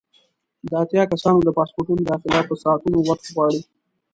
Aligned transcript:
د 0.69 0.69
اتیا 0.83 1.03
کسانو 1.11 1.39
د 1.45 1.49
پاسپورټونو 1.57 2.01
داخله 2.09 2.39
به 2.47 2.55
ساعتونه 2.63 2.97
وخت 2.99 3.25
وغواړي. 3.27 3.61